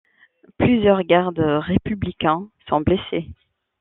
Plusieurs 0.57 1.03
gardes 1.03 1.37
républicains 1.37 2.49
sont 2.67 2.81
blessés. 2.81 3.29